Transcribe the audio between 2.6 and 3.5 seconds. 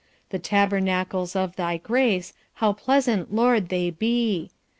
pleasant,